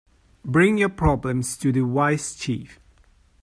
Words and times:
Bring 0.43 0.79
your 0.79 0.89
problems 0.89 1.55
to 1.57 1.71
the 1.71 1.83
wise 1.83 2.33
chief. 2.33 2.79